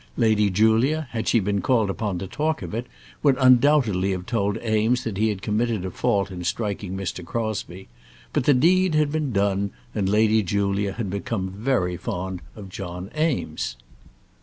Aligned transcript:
Lady 0.17 0.49
Julia, 0.49 1.07
had 1.11 1.27
she 1.27 1.39
been 1.39 1.61
called 1.61 1.87
upon 1.91 2.17
to 2.17 2.25
talk 2.25 2.63
of 2.63 2.73
it, 2.73 2.87
would 3.21 3.37
undoubtedly 3.39 4.13
have 4.13 4.25
told 4.25 4.57
Eames 4.65 5.03
that 5.03 5.17
he 5.17 5.29
had 5.29 5.43
committed 5.43 5.85
a 5.85 5.91
fault 5.91 6.31
in 6.31 6.43
striking 6.43 6.97
Mr. 6.97 7.23
Crosbie; 7.23 7.87
but 8.33 8.45
the 8.45 8.53
deed 8.55 8.95
had 8.95 9.11
been 9.11 9.31
done, 9.31 9.69
and 9.93 10.09
Lady 10.09 10.41
Julia 10.41 10.95
became 11.07 11.51
very 11.51 11.97
fond 11.97 12.41
of 12.55 12.67
John 12.67 13.11
Eames. 13.15 13.75